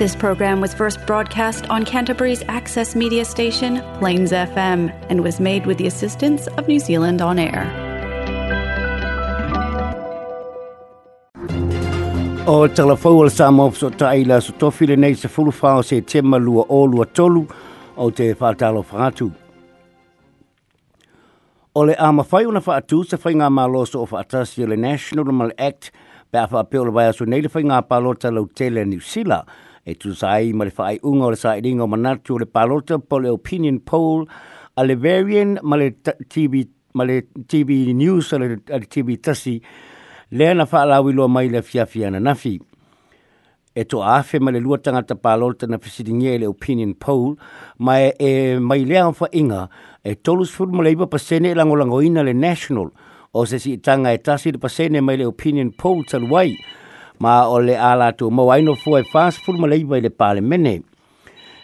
This 0.00 0.16
program 0.20 0.62
was 0.64 0.72
first 0.72 0.96
broadcast 1.08 1.66
on 1.68 1.84
Canterbury's 1.84 2.42
access 2.58 2.96
media 2.96 3.22
station, 3.26 3.82
Plains 3.98 4.32
FM, 4.32 4.84
and 5.10 5.22
was 5.22 5.38
made 5.38 5.66
with 5.66 5.76
the 5.76 5.86
assistance 5.86 6.46
of 6.56 6.66
New 6.66 6.78
Zealand 6.84 7.20
On 7.26 7.38
Air. 7.46 7.64
O 12.54 12.64
talafau 12.78 13.12
ala 13.20 13.28
sa 13.34 13.50
mawso 13.58 13.92
ta 14.04 14.14
ila 14.22 14.40
so 14.46 14.56
tofi 14.64 14.88
nei 15.04 15.12
se 15.24 15.28
fulu 15.34 15.52
fao 15.58 15.82
se 15.90 15.98
tema 16.14 16.38
lua 16.46 16.64
o 16.70 16.80
lua 16.94 17.04
tolu 17.20 17.44
o 17.98 18.08
te 18.22 18.30
whātalo 18.40 18.80
whātu. 18.94 19.28
O 21.76 21.80
le 21.90 21.94
ama 22.08 22.22
whai 22.32 22.46
una 22.54 22.62
whaatu 22.70 23.02
se 23.12 23.18
whai 23.26 23.34
ngā 23.42 23.52
māloso 23.60 24.06
o 24.06 24.06
whaatasi 24.14 24.64
o 24.64 24.66
le 24.72 24.78
National 24.86 25.26
Normal 25.28 25.52
Act 25.68 25.92
pe 26.32 26.38
a 26.38 26.48
whaapeo 26.56 26.86
le 26.86 26.90
vai 26.98 27.10
aso 27.12 27.26
nei 27.34 27.42
le 27.44 27.50
whai 27.52 27.68
ngā 27.68 27.84
palo 27.92 28.14
talau 28.26 28.48
tele 28.62 28.86
New 28.94 29.02
Zealand 29.12 29.44
e 29.84 29.94
tu 29.96 30.12
sai 30.14 30.52
ma 30.52 30.64
le 30.64 30.70
fai 30.70 30.98
unga 31.02 31.26
o 31.26 31.30
le 31.30 31.36
sai 31.36 31.60
ringa 31.60 31.82
o 31.82 31.86
manatu 31.86 32.36
le 32.38 32.46
palota 32.46 32.98
po 32.98 33.16
le 33.18 33.28
opinion 33.30 33.80
poll 33.82 34.26
a 34.76 34.82
le 34.84 34.96
varian 34.96 35.58
ma 35.62 35.76
TV, 36.28 36.66
ma 36.94 37.04
TV 37.46 37.92
news 37.94 38.32
a 38.32 38.38
le, 38.38 38.56
TV 38.92 39.16
tasi 39.18 39.60
le 40.30 40.46
ana 40.50 40.66
fa 40.66 40.84
la 40.84 41.00
wilo 41.00 41.26
mai 41.28 41.48
le 41.48 41.62
fia 41.62 41.86
fia 41.86 42.10
na 42.10 42.18
nafi 42.18 42.58
e 43.74 43.84
to 43.86 43.98
afe 44.02 44.38
ma 44.40 44.50
le 44.50 44.58
lua 44.60 44.78
tangata 44.78 45.14
palota 45.16 45.66
na 45.66 45.78
fisidingi 45.78 46.28
e 46.34 46.38
le 46.38 46.46
opinion 46.46 46.94
poll 46.98 47.34
ma 47.78 47.98
e, 48.00 48.12
e 48.18 48.58
mai 48.58 48.84
le 48.84 48.98
anfa 49.00 49.28
inga 49.32 49.68
e 50.04 50.14
tolus 50.20 50.50
furu 50.50 50.72
ma 50.72 50.82
le 50.82 50.90
iba 50.92 51.06
pasene 51.06 51.50
e 51.50 51.54
langolangoina 51.54 52.22
le 52.22 52.34
national 52.34 52.90
o 53.32 53.44
se 53.46 53.58
si 53.58 53.78
tanga 53.80 54.12
e 54.12 54.18
tasi 54.20 54.50
le 54.52 54.58
pasene 54.58 55.00
mai 55.00 55.16
le 55.16 55.24
opinion 55.24 55.72
poll 55.74 56.04
talwai 56.04 56.28
wai 56.30 56.56
ma 57.20 57.44
ole 57.48 57.76
ala 57.76 58.10
tu 58.16 58.26
mo 58.36 58.42
ai 58.52 58.62
no 58.66 58.74
foi 58.84 59.00
e 59.04 59.04
fast 59.04 59.40
full 59.44 59.58
ma 59.60 59.66
leiba 59.68 60.00
le 60.00 60.08
pale 60.10 60.40
mene 60.40 60.80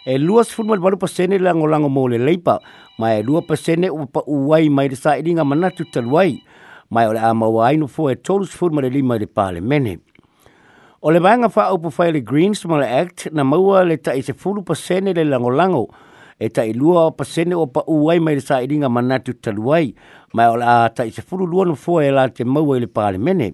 e 0.05 0.17
luas 0.21 0.49
full 0.53 0.67
ma 0.69 0.75
le 0.77 0.81
balu 0.85 0.97
pasene 1.01 1.37
la 1.41 1.51
ngolango 1.53 1.89
mo 1.89 2.05
le 2.07 2.17
pa 2.37 2.61
ma 3.01 3.11
e 3.17 3.21
lua 3.25 3.41
pasene 3.41 3.89
u 3.89 4.05
pa 4.13 4.21
uai 4.25 4.69
mai 4.69 4.87
le 4.91 4.95
sai 4.95 5.21
ringa 5.25 5.43
mana 5.43 5.69
tu 5.73 5.83
wai 6.15 6.31
ma 6.93 7.01
e 7.03 7.07
ole 7.09 7.19
a 7.19 7.33
ma 7.33 7.47
wai 7.49 7.75
no 7.77 7.87
foi 7.89 8.11
e 8.13 8.15
tolus 8.21 8.51
full 8.53 8.71
ma 8.71 8.81
le 8.85 8.89
lima 8.89 9.17
le 9.17 9.25
pale 9.25 9.59
mene 9.59 9.97
ole 11.01 11.13
le 11.17 11.19
vanga 11.19 11.49
fa 11.49 11.73
upu 11.73 11.89
fai 11.89 12.11
le 12.13 12.21
greens 12.21 12.63
ma 12.69 12.77
le 12.77 12.87
act 13.01 13.29
na 13.33 13.43
maua 13.43 13.81
le 13.83 13.97
ta 13.97 14.13
i 14.13 14.21
se 14.21 14.33
fulu 14.37 14.61
pasene 14.61 15.11
le 15.17 15.23
langolango 15.25 15.87
e 16.37 16.51
ta 16.53 16.61
i 16.61 16.73
lua 16.75 17.01
o 17.09 17.11
pasene 17.13 17.55
o 17.57 17.65
pa 17.65 17.81
uai 17.87 18.19
mai 18.21 18.35
risa 18.37 18.53
sai 18.61 18.67
ringa 18.69 18.89
mana 18.89 19.17
tu 19.19 19.33
talwai 19.39 19.89
ma 20.37 20.51
o 20.53 20.57
le 20.57 20.63
a 20.65 20.85
ta 20.93 21.01
i 21.01 21.09
se 21.09 21.23
fulu 21.25 21.45
lua 21.49 21.65
no 21.65 21.73
foi 21.73 22.05
e 22.13 22.13
la 22.13 22.29
te 22.29 22.45
maua 22.45 22.77
i 22.77 22.85
le 22.85 23.17
mene 23.17 23.53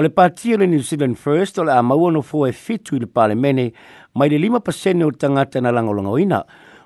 O 0.00 0.02
le 0.02 0.08
patia 0.08 0.56
le 0.56 0.66
New 0.66 0.80
Zealand 0.80 1.14
First 1.18 1.58
o 1.58 1.62
le 1.64 1.72
amaua 1.76 2.10
no 2.12 2.22
fua 2.22 2.48
e 2.48 2.52
fitu 2.52 2.96
i 2.96 2.98
le 3.00 3.06
pale 3.06 3.34
mene 3.34 3.70
mai 4.16 4.30
le 4.30 4.38
lima 4.38 4.58
pasene 4.60 5.04
o 5.04 5.10
tangata 5.10 5.60
na 5.60 5.70
langolonga 5.70 6.08
oina. 6.08 6.38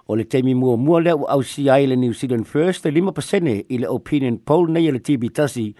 O 0.09 0.17
le 0.17 0.25
teimi 0.25 0.53
mua 0.55 0.77
mua 0.77 1.01
lea 1.01 1.15
o 1.15 1.23
ausi 1.31 1.63
le 1.63 1.95
New 1.97 2.13
Zealand 2.13 2.45
First 2.45 2.85
le 2.87 2.91
lima 2.91 3.13
pasene 3.13 3.67
i 3.71 3.79
le 3.79 3.87
opinion 3.87 4.39
poll 4.43 4.67
nei 4.69 4.91
le 4.91 4.99
TB 4.99 5.31
Tasi 5.33 5.73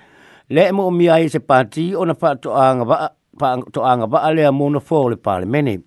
le 0.49 0.69
e 0.69 0.73
mo 0.73 0.85
o 0.87 0.91
mia 0.91 1.29
se 1.29 1.41
parti 1.41 1.93
o 1.97 2.05
na 2.05 2.15
pa 2.15 2.37
to 2.37 2.53
anga 2.55 2.85
ba 4.07 4.21
pa 4.21 4.31
le 4.33 4.49
mo 4.53 4.69
no 4.71 4.79
fo 4.79 5.09
le 5.09 5.17
pale 5.17 5.45
mene. 5.45 5.83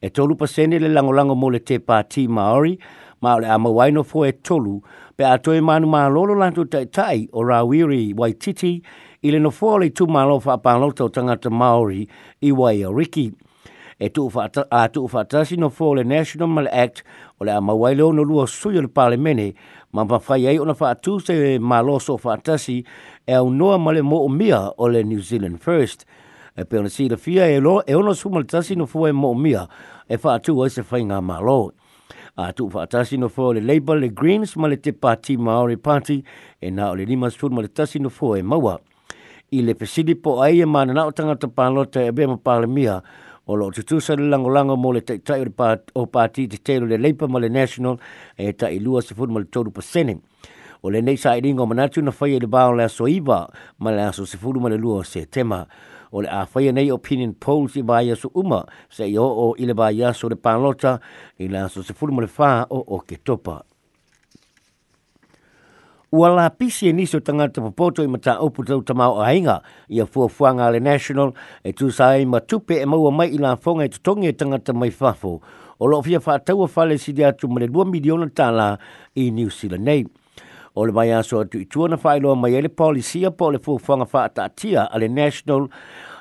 E 0.00 0.10
tolu 0.12 0.36
pasene 0.36 0.78
le 0.78 0.86
langolango 0.88 1.34
mo 1.34 1.48
le 1.48 1.58
te 1.58 1.80
parti 1.80 2.28
Maori 2.28 2.78
ma 3.20 3.34
le 3.36 3.48
ama 3.50 3.68
waino 3.68 4.04
fo 4.04 4.22
e 4.24 4.30
tolu 4.38 4.78
pe 5.16 5.24
atoe 5.24 5.58
manu 5.60 5.88
ma 5.88 6.06
lolo 6.06 6.34
lantu 6.34 6.68
tai 6.70 6.86
tai 6.88 7.26
o 7.32 7.42
rawiri 7.42 8.14
waititi 8.16 8.80
i 9.22 9.30
le 9.34 9.38
nofoa 9.42 9.78
le 9.82 9.88
tu 9.90 10.06
malo 10.06 10.38
fa 10.40 10.52
apanota 10.54 11.02
o 11.04 11.08
tangata 11.10 11.50
Māori 11.50 12.04
i 12.42 12.52
wai 12.52 12.84
Riki. 12.94 13.32
E 14.00 14.08
tu 14.14 14.26
ufata, 14.28 14.64
a 14.70 14.88
tu 14.88 15.02
ufatasi 15.08 15.56
nofoa 15.56 15.96
le 15.96 16.04
National 16.04 16.46
Mal 16.48 16.68
Act 16.70 17.02
o 17.40 17.44
le 17.44 17.50
amawai 17.52 17.96
leo 17.96 18.12
no 18.12 18.22
lua 18.22 18.46
sui 18.46 18.74
le 18.74 18.80
le 18.86 18.88
parlemene 18.88 19.54
ma 19.92 20.04
mawhai 20.04 20.46
ei 20.46 20.58
ona 20.60 20.74
fa 20.74 20.92
atu 20.94 21.18
se 21.20 21.58
malo 21.58 21.98
so 21.98 22.16
fatasi 22.16 22.84
e 23.26 23.34
au 23.34 23.50
noa 23.50 23.78
male 23.78 24.02
mo 24.02 24.20
o 24.22 24.28
mia 24.28 24.70
o 24.78 24.86
le 24.86 25.02
New 25.02 25.18
Zealand 25.20 25.58
First. 25.58 26.04
E 26.56 26.64
pe 26.64 26.78
ona 26.78 26.88
si 26.88 27.08
le 27.08 27.16
fia 27.16 27.46
e 27.50 27.58
lo 27.58 27.80
e 27.84 27.94
ona 27.94 28.14
sumal 28.14 28.44
tasi 28.46 28.76
nofoa 28.76 29.08
e 29.10 29.12
mo 29.12 29.34
mia 29.34 29.66
e 30.06 30.16
fa 30.16 30.34
atu 30.38 30.60
o 30.62 30.68
se 30.68 30.82
whainga 30.88 31.20
malo 31.20 31.72
a 32.36 32.52
tu 32.52 32.70
fa 32.70 32.86
tasi 32.86 33.18
no 33.18 33.28
fo 33.28 33.50
le 33.52 33.60
labor 33.60 33.98
le 33.98 34.12
greens 34.14 34.54
ma 34.56 34.68
le 34.68 34.76
te 34.78 34.92
party 34.92 35.36
maori 35.36 35.76
party 35.76 36.22
e 36.60 36.70
na 36.70 36.90
o 36.90 36.94
le 36.94 37.04
lima 37.04 37.28
sul 37.30 37.50
ma 37.50 37.60
le 37.62 37.68
tasi 37.72 37.98
no 37.98 38.08
fo 38.10 38.36
e 38.36 38.42
maua 38.42 38.78
i 39.50 39.62
le 39.62 39.74
pesidi 39.74 40.14
po 40.14 40.40
ai 40.44 40.60
e 40.60 40.66
mana 40.66 40.92
na 40.92 41.06
o 41.06 41.10
tanga 41.12 41.34
te 41.36 41.46
e 42.00 42.12
bema 42.12 42.36
pāle 42.36 42.66
o 43.48 43.56
lo 43.56 43.70
tutu 43.70 44.00
sa 44.00 44.14
le 44.14 44.28
lango 44.28 44.76
mo 44.76 44.92
le 44.92 45.00
taitai 45.00 45.40
o 45.94 46.04
pāti 46.06 46.46
te 46.50 46.58
telo 46.58 46.84
le 46.86 46.98
leipa 46.98 47.26
ma 47.28 47.38
le 47.38 47.48
national 47.48 47.98
e 48.36 48.52
ta 48.52 48.68
i 48.68 48.78
lua 48.78 49.00
se 49.00 49.14
furu 49.14 49.32
ma 49.32 49.40
le 49.40 49.46
tōru 49.46 49.72
pasene. 49.72 50.20
O 50.82 50.90
le 50.90 51.00
nei 51.00 51.16
sa 51.16 51.32
ringo 51.32 51.64
manatu 51.64 52.02
na 52.02 52.12
whaia 52.12 52.36
e 52.36 52.40
le 52.40 52.46
bāo 52.46 52.76
le 52.76 52.84
aso 52.84 53.08
iwa 53.08 53.48
ma 53.78 53.90
le 53.90 54.02
aso 54.04 54.26
se 54.26 54.36
furu 54.36 54.60
ma 54.60 54.68
le 54.68 54.76
lua 54.76 55.02
se 55.04 55.24
tema. 55.28 55.66
O 56.12 56.20
le 56.20 56.28
a 56.28 56.44
whaia 56.52 56.68
e 56.68 56.72
nei 56.72 56.90
opinion 56.90 57.32
polls 57.38 57.74
i 57.76 57.82
bāi 57.82 58.14
su 58.16 58.28
uma 58.34 58.62
se 58.90 59.06
i 59.08 59.16
o 59.16 59.24
o 59.24 59.54
i 59.56 59.64
le 59.64 59.72
bāi 59.72 60.04
aso 60.04 60.28
le 60.28 60.36
pālota 60.36 61.00
i 61.40 61.48
le 61.48 61.58
aso 61.64 61.82
se 61.82 61.94
furu 61.96 62.12
ma 62.12 62.20
le 62.20 62.28
whā 62.28 62.66
o 62.68 62.84
o 62.84 63.00
ke 63.00 63.16
topa 63.24 63.62
ua 66.12 66.28
la 66.28 66.50
pisi 66.50 66.88
e 66.88 66.92
niso 66.92 67.20
tangata 67.20 67.60
papoto 67.60 68.02
i 68.02 68.06
mata 68.08 68.38
opu 68.40 68.64
tau 68.64 68.80
tamau 68.82 69.20
a 69.20 69.26
hainga 69.28 69.60
i 69.92 70.00
a 70.00 70.06
fuafuanga 70.06 70.70
le 70.72 70.80
national 70.80 71.32
e 71.62 71.72
tu 71.76 71.90
sa 71.90 72.16
e 72.16 72.24
matupe 72.24 72.80
e 72.80 72.86
maua 72.88 73.10
mai 73.12 73.28
i 73.28 73.36
la 73.38 73.56
fonga 73.56 73.84
e 73.84 73.88
tutongi 73.92 74.26
e 74.32 74.32
te 74.32 74.72
mai 74.72 74.90
fafo 74.90 75.42
o 75.78 75.86
lo 75.86 76.00
fia 76.02 76.18
wha 76.24 76.38
taua 76.40 76.66
fale 76.68 76.96
si 76.98 77.12
dia 77.12 77.32
tu 77.32 77.48
mare 77.48 77.66
2 77.68 77.84
miliona 77.90 78.28
tala 78.32 78.78
i 79.16 79.28
New 79.30 79.50
Zealand 79.50 79.84
nei. 79.84 80.06
O 80.74 80.86
le 80.86 80.92
mai 80.92 81.12
aso 81.12 81.40
atu 81.44 81.58
i 81.60 81.66
tuana 81.68 81.98
whailoa 82.02 82.34
mai 82.36 82.54
ele 82.56 82.68
polisia 82.72 83.30
po 83.30 83.50
le 83.52 83.58
fuafuanga 83.58 84.08
wha 84.12 84.24
atatia 84.24 84.88
a 84.90 84.98
le 84.98 85.08
national 85.08 85.68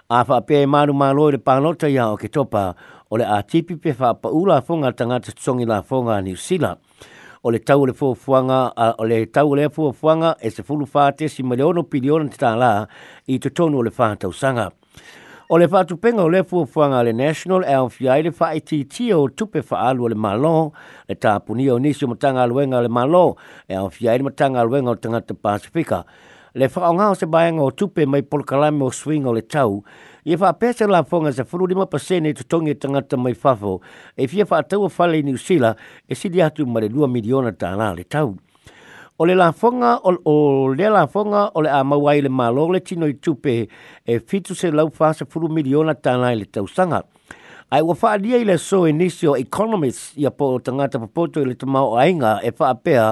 a 0.09 0.26
wha 0.28 0.42
pia 0.42 0.62
e 0.68 0.68
manu 0.68 0.94
malo 0.94 1.31
le 1.31 1.38
pānota 1.38 1.88
ia 1.88 2.12
o 2.12 2.18
ke 2.18 2.28
topa 2.28 2.76
o 3.09 3.16
le 3.18 3.24
atipi 3.24 3.80
pe 3.80 3.96
wha 4.00 4.14
paula 4.20 4.59
fonga 4.62 4.92
tanga 4.92 5.20
te 5.24 5.31
tutongi 5.31 5.64
la 5.66 5.80
fonga 5.81 6.20
New 6.22 6.36
Zealand 6.36 6.76
o 7.47 7.52
le 7.52 7.59
tau 7.59 7.85
le 7.85 7.94
fuafuanga, 7.94 8.74
o 9.00 9.06
le 9.08 9.25
tau 9.31 9.56
le 9.56 9.69
fuafuanga 9.72 10.35
e 10.41 10.50
se 10.50 10.63
fulu 10.63 10.85
fate 10.85 11.30
si 11.31 11.44
maleono 11.47 11.84
piliona 11.88 12.28
te 12.28 12.35
tā 12.41 12.52
i 13.31 13.40
te 13.40 13.50
tonu 13.56 13.80
o 13.80 13.85
le 13.88 13.91
whātau 13.96 14.34
sanga. 14.35 14.68
O 15.50 15.56
le 15.58 15.69
whātu 15.72 15.96
penga 15.96 16.25
o 16.25 16.30
le 16.30 16.41
fuafuanga 16.44 17.06
le 17.08 17.13
National 17.16 17.63
LFI 17.63 18.18
le 18.25 18.34
whae 18.40 18.59
ti 18.68 18.81
tio 18.91 19.22
tupe 19.31 19.62
whaalu 19.63 20.03
o 20.03 20.09
le 20.12 20.16
malo, 20.19 20.74
le 21.08 21.16
tāpunia 21.16 21.72
o 21.72 21.80
nisi 21.80 22.03
o 22.03 22.12
matanga 22.12 22.44
aluenga 22.44 22.81
le 22.84 22.91
malo, 22.91 23.38
LFI 23.72 24.12
le 24.18 24.28
matanga 24.28 24.59
aluenga 24.66 24.91
o 24.91 24.96
tangata 25.00 25.34
Pasifika. 25.40 26.02
Le 26.58 26.68
whaonga 26.75 27.14
o 27.14 27.16
se 27.16 27.29
baenga 27.31 27.64
o 27.64 27.72
tupe 27.72 28.03
mai 28.09 28.25
polkalame 28.28 28.84
o 28.84 28.91
swing 28.91 29.24
o 29.24 29.31
le 29.38 29.46
tau, 29.47 29.85
Ia 30.28 30.36
wha 30.42 30.50
pēsa 30.60 30.84
la 30.92 31.00
whonga 31.08 31.32
sa 31.32 31.46
whuru 31.48 31.70
lima 31.72 31.86
pasene 31.88 32.34
tu 32.36 32.44
tonge 32.52 32.74
tangata 32.76 33.16
mai 33.18 33.32
whafo. 33.40 33.78
E 34.20 34.26
fia 34.28 34.44
wha 34.50 34.58
atawa 34.60 34.90
whale 34.98 35.16
i 35.20 35.22
New 35.24 35.38
Sila 35.40 35.70
e 36.10 36.16
sidi 36.20 36.42
atu 36.44 36.66
mare 36.68 36.90
2 36.92 37.08
miliona 37.08 37.54
ta 37.56 37.70
ala 37.78 37.94
le 37.96 38.04
tau. 38.04 38.34
O 39.18 39.24
le 39.26 39.36
la 39.40 39.54
whonga, 39.56 39.94
o, 40.04 40.12
o 40.28 40.34
le 40.76 40.90
la 40.92 41.06
whonga, 41.08 41.46
o 41.56 41.62
le 41.64 41.72
a 41.72 41.80
mawai 41.88 42.18
le 42.26 42.30
malo 42.30 42.66
le 42.76 42.82
tino 42.84 43.08
i 43.08 43.14
tupe 43.16 43.56
e 44.06 44.20
fitu 44.20 44.54
se 44.56 44.72
lau 44.76 44.90
wha 45.00 45.14
sa 45.16 45.24
whuru 45.24 45.48
miliona 45.48 45.96
ta 45.96 46.18
ala 46.20 46.34
le 46.36 46.46
tau 46.46 46.68
sanga. 46.68 47.06
Ai 47.72 47.80
wa 47.82 47.96
wha 47.96 48.12
adia 48.18 48.36
i 48.36 48.44
le 48.46 48.58
so 48.58 48.84
e 48.86 48.92
nisi 48.92 49.28
o 49.32 49.36
economist 49.40 50.18
i 50.20 50.28
a 50.28 50.32
po 50.32 50.52
tangata 50.59 51.00
papoto 51.00 51.40
i 51.40 51.48
le 51.48 51.56
tamau 51.56 51.96
ainga 52.04 52.42
e 52.44 52.52
wha 52.59 52.74
apea 52.76 53.08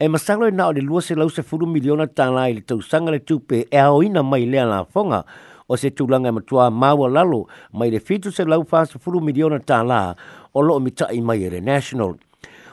e 0.00 0.08
masalo 0.08 0.48
e 0.48 0.50
nao 0.50 0.72
le 0.72 0.82
lua 0.82 0.98
se 1.00 1.14
lau 1.14 1.30
sa 1.30 1.46
whuru 1.46 1.70
miliona 1.70 2.08
ta 2.10 2.26
ala 2.26 2.48
le 2.50 2.66
tau 2.66 2.82
sanga 2.82 3.14
le 3.14 3.22
tupe 3.22 3.68
e 3.70 3.78
aoina 3.86 4.22
mai 4.26 4.50
le 4.50 4.66
la 4.66 4.82
whonga 4.82 5.22
o 5.70 5.76
se 5.78 5.92
tūlanga 5.94 6.32
ma 6.34 6.42
tua 6.46 6.66
māua 6.72 7.06
lalo 7.12 7.44
mai 7.78 7.90
le 7.94 8.00
fitu 8.02 8.32
se 8.34 8.42
lau 8.44 8.64
fāsa 8.66 8.98
furu 8.98 9.20
miliona 9.22 9.60
tā 9.62 9.78
lā 9.86 10.00
o 10.54 10.64
loo 10.66 10.80
mitai 10.82 11.20
mai 11.22 11.44
re 11.52 11.60
national. 11.62 12.16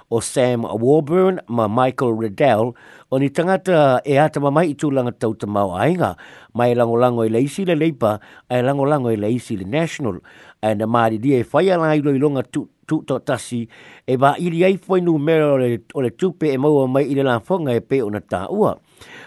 O 0.09 0.21
Sam 0.23 0.63
Warburn 0.63 1.41
ma 1.51 1.65
Michael 1.67 2.13
Riddell 2.15 2.69
o 3.11 3.19
ni 3.19 3.27
tangata 3.29 3.99
e 4.07 4.15
ata 4.17 4.39
ma 4.39 4.49
mai 4.55 4.69
i 4.71 4.73
tūlanga 4.79 5.11
tau 5.19 5.35
ta 5.35 5.45
māua 5.47 5.81
ainga 5.83 6.13
mai 6.57 6.71
e 6.71 6.77
lango 6.79 6.97
lango 6.97 7.25
e 7.25 7.29
i 7.29 7.33
leisi 7.35 7.65
le 7.67 7.75
leipa 7.75 8.15
e 8.49 8.61
lango 8.63 8.87
lango 8.87 9.09
e 9.11 9.17
i 9.19 9.19
leisi 9.19 9.59
le 9.59 9.67
national 9.67 10.21
e 10.63 10.73
na 10.79 10.87
maari 10.87 11.19
dia 11.21 11.37
e 11.43 11.49
whaia 11.51 11.77
lai 11.77 11.97
i 11.99 12.17
longa 12.17 12.41
tu 12.43 12.65
tuto 12.87 13.19
tasi 13.21 13.65
e 14.07 14.17
ba 14.17 14.33
ili 14.39 14.63
ai 14.63 14.77
foi 14.77 15.01
nu 15.01 15.17
mero 15.19 15.57
o 15.59 16.01
le 16.01 16.09
tupe 16.15 16.49
e 16.49 16.57
maua 16.57 16.87
mai 16.87 17.03
i 17.03 17.13
le 17.13 17.27
lafonga 17.27 17.73
e 17.75 17.79
pe 17.81 18.01
ona 18.01 18.19
ta 18.21 18.47
ua 18.49 18.73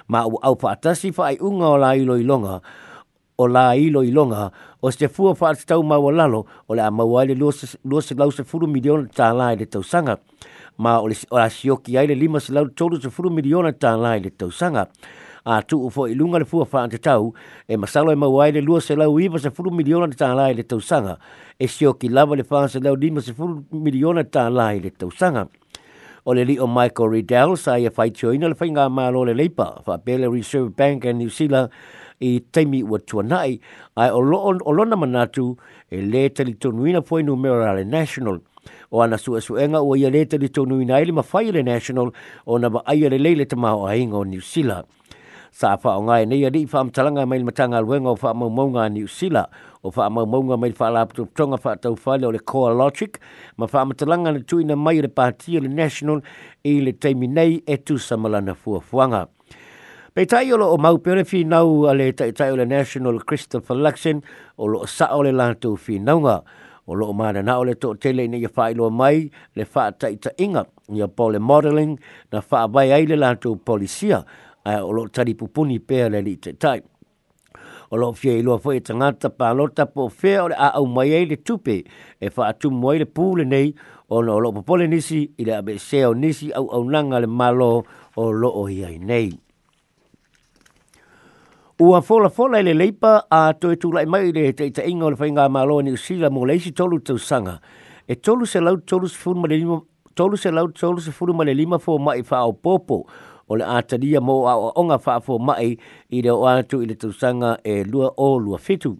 ma 0.08 0.25
u 0.25 0.40
au 0.43 0.55
fa 0.58 0.75
tasi 0.76 1.12
fa 1.12 1.28
ai 1.28 1.37
unga 1.40 1.69
o 1.76 1.76
la 1.76 1.93
i 1.94 2.08
longa 2.08 2.58
o 3.40 3.46
la 3.48 3.72
ilo 3.75 4.02
ilonga 4.04 4.50
o 4.82 4.90
se 4.92 5.08
fua 5.08 5.34
fa 5.34 5.54
te 5.54 5.64
tau 5.66 5.82
mau 5.82 6.10
lalo 6.12 6.44
o 6.69 6.75
le 6.76 6.84
mau 6.90 7.16
ai 7.19 7.28
le 7.32 7.52
se 8.02 8.14
lau 8.20 8.31
se 8.37 8.42
furu 8.44 8.66
miliona 8.69 9.08
ta 9.19 9.32
la 9.32 9.52
le 9.60 9.64
tau 9.64 9.82
sanga 9.92 10.16
ma 10.76 10.98
o 11.00 11.08
o 11.08 11.37
asio 11.42 11.76
ki 11.81 11.96
ai 11.96 12.06
le 12.10 12.14
lima 12.22 12.40
se 12.44 12.52
lau 12.52 12.66
tolu 12.81 13.00
se 13.00 13.08
furu 13.08 13.31
miliona 13.37 13.72
ta 13.72 13.96
la 13.96 14.12
le 14.25 14.28
tau 14.37 14.50
sanga 14.60 14.84
a 15.44 15.62
tu 15.62 15.78
u 15.87 15.88
fo 15.94 16.04
ilunga 16.12 16.38
le 16.42 16.46
fua 16.50 16.66
fa 16.72 16.84
te 16.92 16.98
tau 17.08 17.32
e 17.69 17.76
masalo 17.81 18.12
e 18.12 18.19
mau 18.22 18.42
ai 18.44 18.52
le 18.58 18.60
lua 18.60 18.81
se 18.81 18.92
lau 18.96 19.16
iwa 19.19 19.38
se 19.40 19.48
furu 19.50 19.72
miliona 19.72 20.12
ta 20.22 20.34
la 20.36 20.50
le 20.58 20.62
tau 20.72 20.81
sanga 20.90 21.16
e 21.58 21.64
ki 21.66 22.08
lava 22.16 22.36
le 22.36 22.44
fa 22.44 22.69
se 22.69 22.78
lau 22.84 22.94
lima 22.96 23.20
se 23.25 23.32
furu 23.32 23.64
miliona 23.72 24.25
ta 24.25 24.48
la 24.50 24.69
le 24.72 24.90
tau 24.93 25.08
sanga 25.10 25.48
o 26.28 26.34
le 26.36 26.44
li 26.44 26.58
o 26.60 26.66
Michael 26.66 27.08
Riddell 27.08 27.56
sa 27.56 27.78
ia 27.81 27.90
fai 27.90 28.10
tioina 28.12 28.48
le 28.52 28.54
fai 28.54 28.69
ngā 28.69 28.84
mālo 28.93 29.25
le 29.25 29.32
leipa 29.32 29.81
fa 29.86 29.96
Bailey 29.96 30.28
Reserve 30.28 30.76
Bank 30.76 31.04
and 31.06 31.19
New 31.19 31.31
Zealand 31.31 31.72
e 32.20 32.40
taimi 32.52 32.82
ua 32.82 32.99
tuanai 32.99 33.61
ai 33.96 34.11
olona 34.11 34.61
lona 34.76 34.96
manatu 34.96 35.56
e 35.90 36.02
le 36.02 36.28
tali 36.28 36.55
tonuina 36.55 37.00
poi 37.02 37.22
numerale 37.22 37.84
national 37.84 38.38
o 38.93 39.00
ana 39.02 39.17
suʻesuʻega 39.17 39.81
ua 39.82 39.96
ia 39.99 40.11
lē 40.11 40.26
tonuina 40.52 40.94
ai 40.94 41.05
le 41.05 41.12
mafai 41.12 41.49
e 41.49 41.52
le 41.52 41.62
national 41.62 42.12
ona 42.46 42.69
vaaia 42.70 43.08
lelei 43.11 43.34
le 43.34 43.44
tamaoaiga 43.46 44.17
o 44.20 44.25
new 44.25 44.40
sila 44.40 44.84
sa 45.50 45.76
faaaogā 45.76 46.22
e 46.22 46.26
nei 46.26 46.44
alii 46.46 46.67
talanga 46.93 47.26
mai 47.26 47.38
le 47.38 47.44
matagaluega 47.44 48.08
o 48.12 48.17
faamaumauga 48.17 48.82
a 48.84 48.88
new 48.90 49.06
sila 49.06 49.49
o 49.82 49.90
faamaumauga 49.90 50.56
mai 50.61 50.72
tonga 50.72 51.08
le 51.17 51.28
tau 51.46 51.56
faataufale 51.58 52.26
o 52.26 52.32
le 52.32 52.38
koa 52.38 52.75
logic 52.75 53.19
ma 53.56 53.67
faamatalaga 53.67 54.32
na 54.37 54.38
tuuina 54.44 54.76
mai 54.76 55.00
le 55.00 55.08
patia 55.08 55.61
le 55.61 55.69
national 55.69 56.20
e 56.64 56.81
le 56.81 56.93
taimi 56.93 57.26
nei 57.26 57.62
e 57.67 57.76
tu 57.76 57.96
samalana 57.99 58.44
lana 58.46 58.55
fuafuaga 58.55 59.26
Pei 60.20 60.26
tai 60.28 60.52
o 60.52 60.56
loo 60.61 60.76
mau 60.76 60.99
pere 61.00 61.22
whinau 61.32 61.87
a 61.88 61.94
le 61.96 62.11
tai 62.12 62.28
tai 62.37 62.50
o 62.52 62.56
le 62.61 62.67
National 62.69 63.22
Christopher 63.25 63.72
Luxon 63.76 64.19
o 64.61 64.67
loo 64.72 64.84
sa 64.87 65.06
o 65.17 65.22
le 65.25 65.31
lantou 65.32 65.78
whinaunga. 65.84 66.43
O 66.87 66.93
loo 66.93 67.14
maana 67.17 67.40
na 67.43 67.55
o 67.58 67.64
le 67.64 67.72
tōk 67.81 67.96
tele 68.05 68.26
ina 68.28 68.37
ia 68.37 68.50
whae 68.52 68.75
loa 68.76 68.90
mai 68.93 69.31
le 69.56 69.64
whae 69.72 69.94
tai 69.96 70.11
ta 70.20 70.28
inga 70.44 70.67
ia 70.93 71.08
pole 71.08 71.38
modelling 71.40 71.94
na 72.32 72.43
whae 72.50 72.67
vai 72.75 72.93
ai 72.93 73.08
le 73.08 73.17
lantou 73.17 73.56
polisia 73.56 74.20
a 74.69 74.75
o 74.84 74.93
loo 74.93 75.08
tari 75.08 75.32
pupuni 75.40 75.78
pere 75.81 76.11
le 76.12 76.20
li 76.26 76.34
tai 76.43 76.52
tai. 76.64 76.81
O 77.88 77.96
loo 77.96 78.12
fie 78.12 78.37
i 78.37 78.44
loa 78.44 78.61
fwoi 78.61 78.76
e 78.76 78.84
tangata 78.90 79.32
pā 79.40 79.49
lota 79.56 79.87
po 79.88 80.11
fea 80.20 80.44
o 80.44 80.46
le 80.52 80.61
a 80.69 80.75
au 80.76 80.84
mai 80.87 81.14
ai 81.17 81.25
le 81.32 81.40
tupe 81.40 81.78
e 82.20 82.28
whae 82.37 82.50
atu 82.52 82.69
mwai 82.70 82.99
le 83.00 83.08
pūle 83.08 83.49
nei 83.49 83.72
o 84.08 84.20
loo 84.20 84.37
loo 84.38 84.52
popole 84.61 84.87
nisi 84.93 85.31
i 85.40 85.49
le 85.49 85.56
abe 85.62 85.78
seo 85.78 86.12
nisi 86.12 86.52
au 86.52 86.69
au 86.69 86.84
nanga 86.93 87.25
le 87.25 87.26
malo 87.40 87.72
o 88.17 88.28
loo 88.32 88.67
hiai 88.69 88.99
nei. 88.99 89.31
Ua 91.81 92.03
fola 92.03 92.29
fola 92.29 92.59
ele 92.61 92.75
leipa 92.75 93.23
a 93.32 93.55
toe 93.55 93.75
tula 93.77 94.03
e 94.03 94.06
mai 94.06 94.32
le 94.32 94.53
te 94.53 94.65
ita 94.69 94.82
inga 94.87 95.06
o 95.06 95.11
le 95.11 95.17
whainga 95.17 95.44
a 95.47 95.49
maloa 95.49 95.81
ni 95.82 95.93
usila 95.93 96.29
mo 96.31 96.44
leisi 96.44 96.73
tolu 96.77 96.99
tau 97.00 97.17
sanga. 97.19 97.56
E 98.06 98.15
tolu 98.21 98.44
se 98.47 98.61
lau 98.61 98.77
tolu 98.77 99.09
se 99.09 99.17
furu 99.17 99.41
male 99.41 99.56
lima, 99.56 99.81
tolu 100.15 100.37
se 100.37 100.50
lau 100.50 100.69
tolu 100.69 101.00
se 101.00 101.11
furu 101.11 101.32
male 101.32 101.55
lima 101.56 101.77
fō 101.79 101.97
mai 101.99 102.21
wha 102.21 102.37
au 102.44 102.53
popo 102.53 103.06
o 103.49 103.55
le 103.56 103.65
atalia 103.65 104.21
mo 104.21 104.37
a 104.47 104.55
onga 104.77 105.00
wha 105.06 105.17
fō 105.27 105.41
mai 105.41 105.71
i 106.12 106.21
le 106.21 106.35
o 106.37 106.44
atu 106.53 106.82
i 106.82 106.85
le 106.87 106.99
tau 107.00 107.17
sanga 107.17 107.56
e 107.65 107.81
lua 107.85 108.12
o 108.15 108.29
lua 108.38 108.59
fitu 108.59 108.99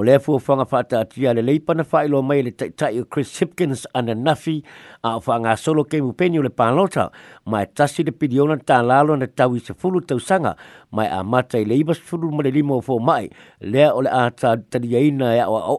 o 0.00 0.02
le 0.02 0.16
fu 0.24 0.38
fanga 0.46 0.64
fata 0.64 0.98
ta 1.04 1.32
le 1.48 1.54
pa 1.66 1.72
na 1.76 1.84
failo 1.90 2.06
ilo 2.08 2.18
mai 2.28 2.40
le 2.46 2.50
ta 2.56 2.86
o 3.00 3.04
Chris 3.04 3.30
Hipkins 3.40 3.82
and 3.94 4.08
the 4.08 4.14
Nuffy 4.14 4.56
a 5.04 5.20
fa 5.20 5.36
solo 5.64 5.84
ke 5.84 6.00
mu 6.00 6.12
penio 6.16 6.40
le 6.42 6.48
palota 6.48 7.04
mai 7.52 7.66
tasi 7.76 8.00
de 8.06 8.10
pidio 8.20 8.48
na 8.48 8.56
ta 8.56 8.80
lalo 8.82 9.12
na 9.20 9.26
ta 9.38 9.44
se 9.66 9.72
fulu 9.80 10.00
tau 10.08 10.18
sanga 10.28 10.52
mai 10.96 11.06
a 11.16 11.20
mata 11.32 11.58
i 11.60 11.64
le 11.68 11.74
iba 11.82 11.92
fulu 11.92 12.32
ma 12.32 12.42
le 12.46 12.50
limo 12.56 12.80
fo 12.80 12.96
mai 12.98 13.28
le 13.72 13.84
ole 13.98 14.08
le 14.08 14.10
a 14.20 14.24
ta 14.40 14.56
ta 14.70 14.78
ya 14.82 15.44
o 15.48 15.78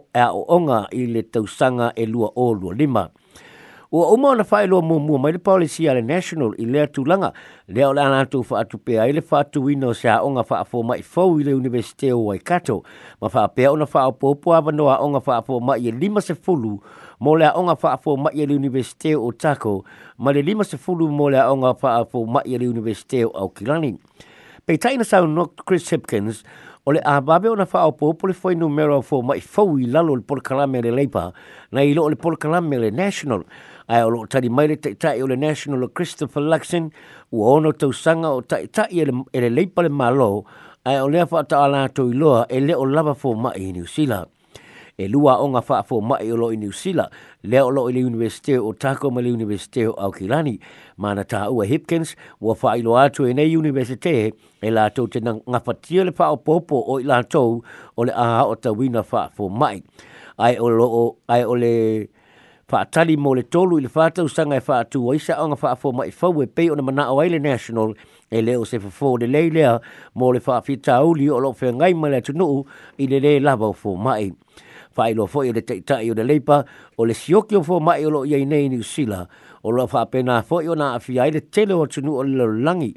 onga 0.57 0.79
i 0.93 1.07
le 1.13 1.21
tau 1.33 1.45
sanga 1.57 1.87
e 1.97 2.03
lua 2.13 2.29
o 2.35 2.53
lua 2.53 2.73
lima 2.79 3.03
o 3.91 4.15
uma 4.15 4.31
na 4.39 4.47
failo 4.47 4.79
mo 4.79 5.03
mo 5.03 5.19
mai 5.19 5.35
le 5.35 5.39
policy 5.39 5.83
ale 5.91 5.99
national 5.99 6.53
i 6.55 6.63
le 6.63 6.85
tu 6.95 7.03
langa 7.03 7.33
le 7.67 7.83
ola 7.83 8.05
na 8.13 8.21
tu 8.23 8.39
fa 8.39 8.63
tu 8.63 8.79
pe 8.79 8.95
ai 8.95 9.19
fa 9.19 9.43
tu 9.43 9.67
ino 9.67 9.91
sa 9.91 10.21
onga 10.23 10.45
fa 10.47 10.61
fo 10.63 10.79
mai 10.79 11.03
fo 11.03 11.25
i 11.35 11.43
le 11.43 11.51
university 11.51 12.07
o 12.15 12.23
Waikato 12.31 12.85
ma 13.19 13.27
fa 13.27 13.43
pe 13.51 13.67
ona 13.67 13.83
fa 13.85 14.05
o 14.07 14.13
popo 14.15 14.55
a 14.55 14.61
vano 14.63 14.87
a 14.87 14.95
onga 15.03 15.19
fa 15.19 15.41
fo 15.43 15.59
mai 15.59 15.83
le 15.83 15.91
lima 15.91 16.21
se 16.23 16.31
fulu 16.35 16.71
mo 17.19 17.35
le 17.35 17.51
onga 17.51 17.75
fa 17.75 17.97
fo 17.99 18.15
mai 18.15 18.31
e 18.39 18.47
le 18.47 18.55
university 18.55 19.11
o 19.11 19.27
Tako 19.35 19.83
ma 20.23 20.31
le 20.31 20.39
lima 20.41 20.63
se 20.63 20.77
fulu 20.77 21.11
mo 21.11 21.27
le 21.27 21.43
onga 21.43 21.73
fa 21.75 22.05
fo 22.07 22.23
mai 22.23 22.47
e 22.47 22.57
le 22.63 22.71
university 22.71 23.27
o 23.27 23.31
okilani 23.43 23.91
pe 24.63 24.77
tai 24.79 24.95
sa 25.03 25.19
no 25.27 25.51
Chris 25.67 25.89
Hipkins 25.91 26.43
ole 26.85 26.97
a 27.05 27.17
ababe 27.21 27.45
ona 27.49 27.65
fa 27.69 27.85
o 27.85 27.91
popo 27.91 28.27
le 28.27 28.33
foi 28.33 28.55
numero 28.57 29.01
fo 29.05 29.21
mai 29.21 29.39
fou 29.41 29.77
i 29.77 29.85
lalo 29.85 30.15
le 30.17 30.23
polkalame 30.25 30.81
le 30.81 30.89
leipa 30.91 31.29
na 31.71 31.81
i 31.85 31.93
lo 31.93 32.07
le 32.09 32.15
polkalame 32.17 32.79
le 32.81 32.89
national 32.89 33.45
ai 33.85 34.01
o 34.01 34.09
lo 34.09 34.25
tari 34.25 34.49
mai 34.49 34.65
le 34.67 34.79
taitai 34.81 35.21
o 35.21 35.27
le 35.29 35.35
national 35.37 35.83
o 35.85 35.89
Christopher 35.93 36.41
Luxon 36.41 36.89
ua 37.31 37.53
ono 37.53 37.71
to 37.71 37.91
sanga 37.93 38.29
o 38.33 38.41
taitai 38.41 38.97
e, 38.97 39.05
e 39.29 39.39
le 39.45 39.49
leipa 39.53 39.81
le 39.85 39.89
malo 39.93 40.45
ai 40.81 40.97
o 40.97 41.05
lea 41.07 41.27
fa 41.29 41.39
ata 41.45 41.61
ala 41.61 41.85
to 41.89 42.09
i 42.09 42.13
loa 42.17 42.47
e 42.49 42.57
le 42.59 42.73
o 42.73 42.85
lava 42.85 43.13
fo 43.13 43.35
mai 43.37 43.61
i 43.61 43.71
New 43.71 43.85
Zealand 43.85 44.27
e 45.01 45.07
lua 45.09 45.35
onga 45.41 45.61
faa 45.65 45.81
fo 45.83 45.97
mai 46.01 46.29
o 46.31 46.35
loi 46.35 46.55
New 46.57 46.71
Sila, 46.71 47.09
leo 47.43 47.69
loi 47.69 47.91
le 47.93 48.01
universite 48.05 48.57
o 48.57 48.73
tako 48.73 49.09
ma 49.11 49.21
le 49.21 49.31
universite 49.31 49.87
o 49.87 49.93
Aukirani, 49.93 50.59
ma 50.97 51.13
na 51.13 51.23
ua 51.49 51.65
Hipkins, 51.65 52.15
wa 52.39 52.53
faa 52.55 52.77
ilo 52.77 52.97
atu 52.97 53.27
e 53.27 53.33
nei 53.33 53.57
universite 53.57 54.33
e 54.61 54.69
la 54.69 54.89
tau 54.89 55.07
te 55.07 55.19
ngafatia 55.21 56.05
le 56.05 56.11
faa 56.11 56.31
o 56.31 56.37
popo 56.37 56.81
o 56.87 56.99
i 56.99 57.03
la 57.03 57.23
tau 57.23 57.63
o 57.97 58.03
le 58.03 58.13
aha 58.13 58.45
o 58.45 58.55
tawina 58.55 59.03
faa 59.03 59.29
fo 59.29 59.49
mai. 59.49 59.81
Ai 60.37 60.57
o 60.57 60.69
lo 60.69 60.85
o, 60.85 61.17
ai 61.27 61.43
o 61.43 61.55
le 61.55 62.07
faa 62.69 62.85
tali 62.85 63.17
mo 63.17 63.33
le 63.33 63.43
tolu 63.49 63.79
i 63.79 63.81
le 63.81 63.89
faa 63.89 64.11
sanga 64.29 64.55
e 64.57 64.61
faa 64.61 64.83
tua 64.85 65.15
isa 65.15 65.35
onga 65.41 65.57
faa 65.57 65.75
fo 65.75 65.91
mai 65.91 66.11
fau 66.11 66.37
e 66.41 66.45
pei 66.47 66.69
o 66.69 66.75
na 66.75 66.81
mana 66.83 67.09
awaile 67.11 67.39
national 67.39 67.93
e 68.31 68.41
leo 68.41 68.65
se 68.65 68.79
fafo 68.79 69.17
de 69.17 69.27
lei 69.27 69.49
lea 69.49 69.79
mo 70.15 70.31
le 70.31 70.39
faa 70.39 70.61
fitauli 70.61 71.27
o 71.29 71.39
lo 71.39 71.51
fe 71.53 71.67
ngai 71.73 71.93
ma 71.93 72.07
le 72.09 72.21
tunu 72.21 72.63
i 73.01 73.07
le 73.11 73.19
le 73.19 73.39
lava 73.39 73.65
o 73.65 73.73
fo 73.73 73.95
mai 73.95 74.29
fa 74.93 75.07
ilo 75.11 75.25
fo 75.27 75.43
ile 75.47 75.61
te 75.63 75.79
ta 75.87 76.01
ile 76.03 76.23
lepa 76.27 76.63
o 76.97 77.05
le 77.07 77.13
sioki 77.15 77.55
fo 77.63 77.79
ma 77.79 77.97
lo 77.97 78.23
ye 78.27 78.43
nei 78.45 78.67
ni 78.69 78.83
sila 78.83 79.23
o 79.63 79.71
lo 79.71 79.87
fa 79.87 80.05
pena 80.05 80.41
fo 80.43 80.59
yo 80.59 80.75
na 80.75 80.93
afi 80.99 81.15
ile 81.15 81.39
tele 81.49 81.73
o 81.73 81.85
tunu 81.87 82.17
o 82.19 82.23
le 82.23 82.45
langi 82.63 82.91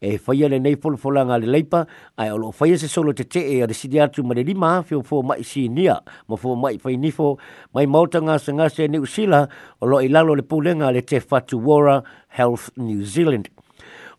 e 0.00 0.16
fa 0.18 0.32
le 0.32 0.58
nei 0.60 0.76
fo 0.78 0.94
fo 0.96 1.10
langa 1.10 1.38
le 1.42 1.46
lepa 1.50 1.86
ai 2.16 2.30
o 2.30 2.36
lo 2.38 2.50
fa 2.52 2.66
ye 2.70 2.78
se 2.78 2.86
solo 2.88 3.12
te 3.12 3.24
te 3.24 3.42
e 3.58 3.66
le 3.66 3.74
sidi 3.74 3.98
atu 4.00 4.22
ma 4.22 4.34
le 4.34 4.42
lima 4.46 4.82
fi 4.82 4.94
fo 5.02 5.22
ma 5.22 5.34
si 5.42 5.68
nia 5.68 5.98
mo 6.28 6.36
fo 6.36 6.54
ma 6.54 6.70
fa 6.78 6.90
ni 6.90 7.10
fo 7.10 7.36
mai 7.74 7.86
mo 7.86 8.06
tanga 8.06 8.38
sanga 8.38 8.68
se 8.70 8.86
ni 8.86 9.02
sila 9.06 9.48
o 9.82 9.86
lo 9.86 9.98
ilalo 10.00 10.34
le 10.38 10.42
pulenga 10.42 10.90
le 10.94 11.02
te 11.02 11.18
fatu 11.20 11.58
wora 11.58 12.02
health 12.28 12.70
new 12.78 13.02
zealand 13.02 13.50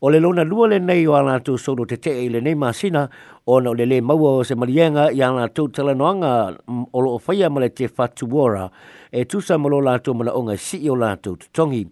o 0.04 0.10
le 0.10 0.18
lona 0.20 0.44
lua 0.44 0.66
le 0.68 0.80
nei 0.80 1.06
o 1.06 1.14
ana 1.14 1.38
tu 1.42 1.58
solo 1.62 1.86
te 1.86 1.96
te 1.98 2.10
ile 2.26 2.40
e 2.42 2.42
nei 2.42 2.56
masina 2.58 3.08
o 3.46 3.60
na 3.62 3.70
le 3.72 3.86
le 3.86 4.02
maua 4.02 4.32
o 4.42 4.44
se 4.44 4.56
malienga 4.58 5.12
i 5.14 5.22
ana 5.22 5.46
tu 5.48 5.68
tala 5.70 5.94
noanga 5.94 6.58
o 6.94 7.00
e 7.00 7.04
lo 7.06 7.20
faia 7.22 7.50
male 7.54 7.70
te 7.70 7.86
fatu 7.88 8.26
wora 8.26 8.66
e 9.14 9.22
tu 9.30 9.40
sa 9.42 9.60
malo 9.62 9.78
la 9.80 10.00
tu 10.00 10.16
mala 10.18 10.34
onga 10.34 10.58
si 10.58 10.90
o 10.90 10.96
la 10.98 11.14
tu 11.22 11.38
tongi 11.54 11.86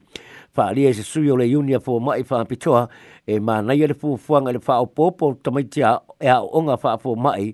fa 0.51 0.69
ali 0.73 0.87
e 0.89 0.93
se 0.93 1.03
su 1.05 1.21
le 1.21 1.45
unia 1.55 1.77
fo 1.79 1.99
mai 2.01 2.23
fa 2.25 2.41
pitoa 2.49 2.89
e 3.27 3.37
ma 3.39 3.61
nei 3.61 3.85
le 3.85 3.93
fu 3.93 4.17
fuanga 4.17 4.51
le 4.51 4.59
fa 4.59 4.81
o 4.81 4.87
popo 4.87 5.37
tamai 5.43 5.67
tia 5.69 6.01
e 6.17 6.27
a 6.33 6.41
onga 6.41 6.77
fa 6.77 6.97
fo 6.97 7.13
mai 7.15 7.53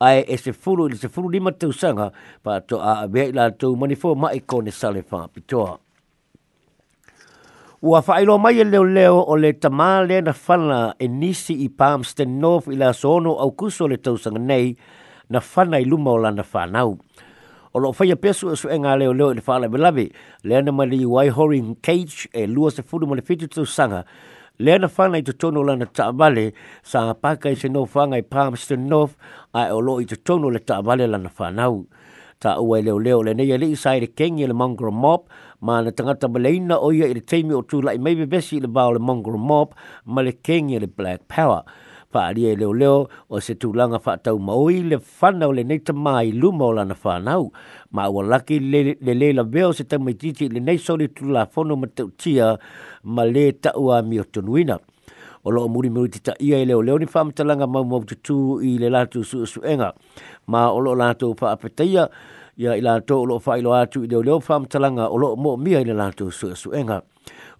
ai 0.00 0.22
e 0.24 0.38
se 0.38 0.52
fulu 0.54 0.88
i 0.88 0.96
se 0.96 1.10
fulu 1.12 1.28
lima 1.28 1.52
tau 1.52 1.72
sanga 1.72 2.08
pa 2.42 2.58
to 2.62 2.80
a 2.80 3.02
abe 3.04 3.32
la 3.36 3.50
tu 3.50 3.76
manifo 3.76 4.14
mai 4.14 4.40
kone 4.46 4.70
sale 4.72 5.02
fa 5.02 5.28
pitoa. 5.28 5.78
Ua 7.82 8.02
whaelo 8.04 8.36
mai 8.38 8.60
e 8.60 8.64
leo 8.64 8.84
leo 8.84 9.20
o 9.24 9.36
le 9.40 9.52
tamā 9.56 10.04
na 10.06 10.32
whana 10.46 10.94
e 11.00 11.08
nisi 11.08 11.54
i 11.64 11.68
Palmston 11.70 12.34
North 12.38 12.66
i 12.68 12.76
la 12.76 12.90
sono 12.92 13.38
au 13.40 13.52
kuso 13.56 13.88
le 13.88 13.96
tausanga 13.96 14.38
nei 14.38 14.76
na 15.30 15.40
whana 15.40 15.78
i 15.80 15.86
luma 15.88 16.10
o 16.10 16.16
la 16.20 16.30
na 16.30 16.42
whanau. 16.44 16.98
O 17.72 17.78
lo 17.78 17.94
whaia 17.98 18.16
pesu 18.16 18.50
e 18.52 18.56
suenga 18.56 18.92
leo 18.98 19.14
leo 19.14 19.30
i 19.30 19.34
le 19.40 19.42
whaala 19.46 19.66
e 19.66 19.68
belavi, 19.72 20.06
lea 20.44 20.60
na 20.62 20.72
mali 20.72 20.98
i 21.00 21.06
Waihori 21.06 21.62
Cage 21.80 22.28
e 22.34 22.46
lua 22.46 22.70
se 22.70 22.82
furu 22.82 23.06
mo 23.06 23.14
le 23.14 23.22
fitu 23.22 23.48
tausanga, 23.48 24.04
lea 24.58 24.78
na 24.78 24.88
whana 24.98 25.16
i 25.16 25.22
tutono 25.22 25.60
o 25.60 25.64
la 25.64 25.76
na 25.76 25.86
taabale 25.86 26.52
sa 26.84 27.08
apaka 27.14 27.48
i 27.48 27.56
se 27.56 27.68
no 27.68 27.86
whanga 27.94 28.18
i 28.18 28.22
Palmston 28.22 28.86
North 28.92 29.16
ai 29.54 29.70
e 29.70 29.72
o 29.72 29.80
lo 29.80 30.00
i 30.02 30.04
tutono 30.04 30.50
le 30.50 30.58
taabale 30.58 31.06
la 31.08 31.16
na 31.16 31.30
whanau 31.38 31.86
ta 32.44 32.50
ua 32.60 32.80
leo 32.80 32.98
leo 32.98 33.22
le 33.22 33.34
nei 33.34 33.50
ele 33.52 33.66
i 33.66 33.76
sai 33.76 34.00
le 34.00 34.06
kengi 34.06 34.46
le 34.46 34.52
mongol 34.52 34.90
mob 34.92 35.20
ma 35.60 35.80
na 35.84 35.90
tangata 35.92 36.28
maleina 36.28 36.74
o 36.78 36.88
ia 36.92 37.06
i 37.06 37.14
le 37.14 37.20
teimi 37.20 37.52
o 37.54 37.60
tūla 37.60 37.92
i 37.94 37.98
meiwe 38.00 38.26
besi 38.32 38.60
le 38.60 38.66
bao 38.76 38.92
le 38.92 38.98
mongol 38.98 39.36
mob 39.36 39.68
ma 40.04 40.22
le 40.22 40.32
kengi 40.32 40.78
le 40.80 40.86
black 40.96 41.26
power 41.34 41.60
pa 42.12 42.20
ali 42.30 42.46
e 42.50 42.54
leo 42.56 42.72
leo 42.72 43.08
o 43.28 43.40
se 43.40 43.54
tūlanga 43.60 43.98
wha 44.06 44.16
tau 44.16 44.38
maui 44.38 44.80
le 44.88 44.96
whana 45.20 45.46
o 45.46 45.52
le 45.52 45.62
neita 45.62 45.92
mai 45.92 46.32
luma 46.32 46.64
o 46.64 46.72
lana 46.72 46.96
whanau. 47.04 47.52
Ma 47.92 48.04
ua 48.08 48.22
laki 48.24 48.58
le, 48.58 48.96
le 49.00 49.14
leila 49.14 49.42
veo 49.42 49.72
se 49.72 49.84
tamaititi 49.84 50.48
le 50.48 50.58
neisori 50.60 51.06
tūla 51.16 51.44
whono 51.54 51.76
ma 51.76 51.86
tautia 51.96 52.56
ma 53.04 53.24
le 53.24 53.50
taua 53.52 54.00
mi 54.02 54.18
o 54.20 54.24
tunuina 54.32 54.76
o 55.44 55.50
loo 55.50 55.68
muri 55.68 55.88
muri 55.90 56.10
tita 56.12 56.34
ia 56.38 56.58
i 56.60 56.66
leo 56.68 56.82
leo 56.82 56.98
ni 56.98 57.06
whamitalanga 57.08 57.64
mau 57.66 57.84
mau 57.84 58.04
tutu 58.04 58.60
i 58.60 58.76
le 58.78 58.90
lātu 58.92 59.24
su 59.24 59.46
su 59.46 59.60
enga. 59.64 59.92
Ma 60.46 60.68
o 60.70 60.78
loo 60.80 60.94
lātu 60.96 61.32
wha 61.32 61.52
apeteia 61.56 62.08
ia 62.60 62.74
i 62.76 62.82
lātu 62.84 63.16
o 63.22 63.24
loo 63.24 63.40
whailo 63.40 63.72
atu 63.76 64.04
i 64.04 64.08
leo 64.10 64.22
leo 64.22 64.40
whamitalanga 64.40 65.08
o 65.10 65.16
loo 65.16 65.36
mo 65.36 65.56
mia 65.56 65.80
i 65.80 65.84
le 65.88 65.94
lātu 65.96 66.30
su 66.32 66.52
su 66.54 66.74
enga. 66.76 67.00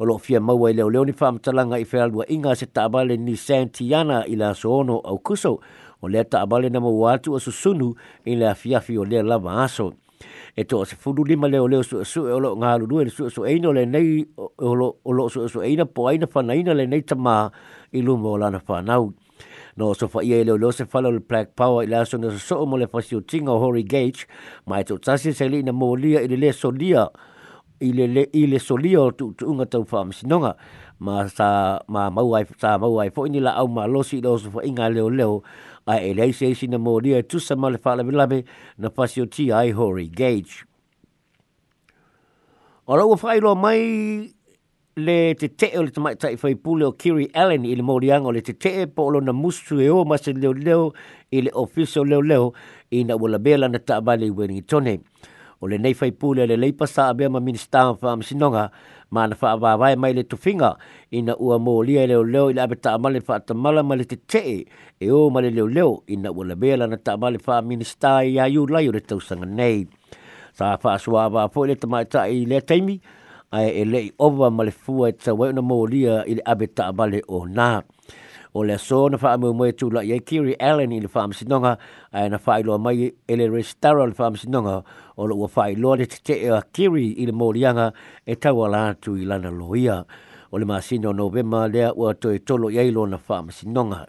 O 0.00 0.04
loo 0.04 0.18
fia 0.20 0.40
maua 0.40 0.70
i 0.70 0.74
leo 0.76 0.90
leo 0.90 1.04
ni 1.04 1.12
whamitalanga 1.16 1.78
i 1.80 1.84
whealua 1.88 2.28
inga 2.28 2.54
se 2.56 2.66
tabale 2.66 3.16
ni 3.16 3.36
Santiana 3.36 4.24
i 4.28 4.36
la 4.36 4.52
soono 4.54 5.00
au 5.04 5.18
kuso 5.18 5.58
o 6.02 6.08
lea 6.08 6.24
tabale 6.24 6.68
na 6.68 6.80
mau 6.80 7.06
atu 7.08 7.34
o 7.36 7.40
susunu 7.40 7.94
i 8.28 8.36
le 8.36 8.48
afiafi 8.48 8.98
o 9.00 9.04
lea 9.04 9.22
lava 9.24 9.62
aso. 9.64 9.88
Ia 9.92 9.96
e 10.56 10.64
to 10.64 10.84
se 10.84 10.96
fulu 10.96 11.24
lima 11.24 11.48
le 11.48 11.58
ole 11.60 11.82
su 11.84 12.04
su 12.04 12.24
e 12.28 12.34
nga 12.56 12.76
lu 12.78 12.86
lu 12.86 13.08
su 13.10 13.30
su 13.30 13.44
e 13.44 13.58
no 13.58 13.72
le 13.72 13.84
nei 13.86 14.24
o 14.36 14.74
lo 14.74 14.94
o 15.04 15.28
su 15.28 15.48
su 15.48 15.60
e 15.62 15.76
na 15.76 15.84
po 15.84 16.08
aina 16.08 16.26
fa 16.26 16.42
na 16.42 16.54
le 16.72 16.86
nei 16.86 17.00
tama 17.02 17.50
i 17.92 18.00
lu 18.02 18.16
mo 18.16 18.36
lana 18.36 18.58
fa 18.58 18.82
nau 18.82 19.12
no 19.76 19.94
so 19.94 20.08
fa 20.08 20.20
ye 20.22 20.44
le 20.44 20.56
lo 20.58 20.70
se 20.72 20.84
fa 20.84 21.00
le 21.00 21.18
black 21.20 21.54
power 21.56 21.84
ila 21.84 22.04
so 22.04 22.16
no 22.18 22.30
so 22.30 22.66
mo 22.66 22.76
le 22.76 22.86
fa 22.86 23.00
si 23.00 23.16
tinga 23.22 23.52
hori 23.52 23.82
gauge 23.82 24.26
mai 24.66 24.84
to 24.84 24.98
tsasi 24.98 25.32
se 25.32 25.48
le 25.48 25.62
na 25.62 25.72
mo 25.72 25.96
lia 25.96 26.20
i 26.20 26.28
le 26.28 26.52
so 26.52 26.70
lia 26.70 27.08
i 27.80 27.92
le 27.96 28.06
le 28.06 28.28
i 28.34 28.46
le 28.46 28.58
so 28.60 28.76
lia 28.76 29.10
tu 29.18 29.32
tu 29.34 29.44
unga 29.50 29.64
tau 29.66 29.84
fa 29.88 30.04
mi 30.04 30.12
no 30.28 30.36
nga 30.44 30.52
ma 31.04 31.14
sa 31.36 31.80
ma 31.92 32.02
mau 32.16 32.34
ai 32.36 32.44
sa 32.60 32.70
mau 32.82 33.00
ai 33.00 33.08
fo 33.14 33.24
ni 33.24 33.40
la 33.40 33.50
au 33.60 33.68
ma 33.68 33.86
lo 33.88 34.02
si 34.04 34.20
lo 34.22 34.36
so 34.36 34.50
fa 34.50 34.60
inga 34.68 34.88
le 34.94 35.00
o 35.00 35.08
le 35.18 35.24
a 35.90 35.96
e 36.00 36.14
lei 36.14 36.32
se 36.32 36.46
isi 36.52 36.66
na 36.72 36.78
mōria 36.86 37.16
e 37.18 37.22
tusa 37.30 37.54
ma 37.62 37.68
le 37.72 37.78
whalabilabe 37.84 38.38
na 38.82 38.88
pasi 38.96 39.18
o 39.22 39.26
ti 39.34 39.44
ai 39.58 39.70
hori 39.78 40.06
gage. 40.18 40.56
O 42.90 42.96
rau 42.98 43.10
whailoa 43.22 43.54
mai 43.64 43.80
le 45.06 45.16
te 45.40 45.48
te 45.58 45.68
o 45.78 45.82
le 45.84 45.90
tamai 45.94 46.14
tai 46.20 46.34
whai 46.40 46.54
pule 46.64 46.84
o 46.88 46.92
Kiri 47.00 47.26
Allen 47.40 47.64
i 47.70 47.74
le 47.78 47.82
mōrianga 47.90 48.30
o 48.30 48.32
le 48.36 48.40
te 48.48 48.52
te 48.62 48.74
po 48.96 49.08
olo 49.10 49.20
na 49.22 49.32
musu 49.40 49.78
e 49.84 49.88
o 49.94 50.02
masi 50.10 50.32
leo 50.34 50.52
leo 50.64 50.92
i 51.36 51.42
le 51.44 51.50
ofiso 51.62 52.04
leo 52.10 52.22
leo 52.30 52.52
i 52.98 53.02
na 53.08 53.16
wala 53.22 53.38
bela 53.38 53.68
na 53.68 53.78
tabale 53.80 54.26
i 54.26 54.30
Wellington. 54.30 54.84
Wellington 54.84 55.04
o 55.60 55.68
le 55.68 55.76
nei 55.78 55.92
fai 55.94 56.12
pule 56.12 56.46
le 56.48 56.56
leipa 56.56 56.86
sa 56.88 57.08
abe 57.12 57.28
ma 57.28 57.40
minister 57.40 57.88
fa 58.00 58.08
am 58.16 58.22
sinonga 58.28 58.64
ma 59.14 59.22
na 59.28 59.36
fa 59.40 59.48
va 59.62 59.72
vai 59.82 59.92
mai 60.02 60.12
le 60.16 60.24
tufinga 60.30 60.70
ina 61.18 61.32
ua 61.46 61.56
mo 61.64 61.74
lia 61.86 62.02
e 62.08 62.08
le 62.10 62.16
leo 62.32 62.44
ile 62.50 62.60
abe 62.66 62.76
ta 62.84 62.90
amale 62.96 63.20
fa 63.26 63.34
ta 63.46 63.52
mala 63.64 63.82
mali 63.88 64.04
te 64.10 64.16
te 64.32 64.44
e 64.96 65.06
o 65.18 65.28
mali 65.34 65.50
le 65.56 65.64
leo 65.76 65.92
ina 66.14 66.28
ua 66.36 66.44
le 66.50 66.56
bela 66.62 66.84
na 66.90 66.96
ta 67.06 67.12
amale 67.20 67.36
fa 67.46 67.54
minister 67.70 68.18
ia 68.34 68.44
yu 68.54 68.62
lai 68.72 68.84
o 68.88 68.92
le 68.96 69.00
tausanga 69.08 69.44
nei 69.58 69.80
sa 70.56 70.66
fa 70.82 70.90
swa 71.04 71.22
va 71.34 71.42
fo 71.52 71.60
le 71.68 71.74
tama 71.82 71.98
ta 72.12 72.20
i 72.24 72.38
le 72.50 72.58
taimi 72.68 72.96
ai 73.56 73.68
e 73.82 73.84
le 73.92 74.00
over 74.26 74.48
mali 74.58 74.72
fu 74.82 74.94
e 75.08 75.12
tsa 75.20 75.30
wa 75.38 75.44
e 75.52 75.52
na 75.56 75.60
mo 75.68 75.78
lia 75.92 76.14
le 76.34 76.40
abe 76.52 76.66
ta 76.76 76.82
amale 76.90 77.20
o 77.28 77.38
na 77.56 77.70
o 78.54 78.62
le 78.66 78.76
so 78.82 78.98
na 79.12 79.16
faa 79.22 79.36
mua 79.38 79.52
mua 79.54 79.72
tula 79.72 80.02
ye 80.02 80.18
Kiri 80.18 80.56
Allen 80.58 80.92
i 80.92 80.98
le 81.00 81.08
faa 81.08 81.28
msinonga 81.30 81.76
ai 82.12 82.28
na 82.28 82.38
faa 82.38 82.58
ilo 82.60 82.78
mai 82.78 83.12
ele 83.28 83.46
restara 83.48 84.06
le 84.06 84.14
faa 84.14 84.30
msinonga 84.30 84.82
o 85.16 85.26
le 85.28 85.34
ua 85.34 85.48
faa 85.48 85.68
ilo 85.70 85.94
le 85.96 86.06
tete 86.06 86.50
a 86.50 86.62
Kiri 86.72 87.06
i 87.24 87.30
morianga 87.32 87.92
e 88.26 88.34
tawala 88.34 88.88
atu 88.90 89.14
i 89.16 89.24
lana 89.24 89.50
loia 89.50 90.04
o 90.52 90.58
le 90.58 90.64
masino 90.66 91.10
o 91.14 91.14
novema 91.14 91.68
lea 91.70 91.92
ua 91.94 92.14
toi 92.14 92.38
tolo 92.38 92.70
i 92.70 92.78
ailo 92.78 93.06
na 93.06 93.18
faa 93.18 93.42
msinonga 93.42 94.06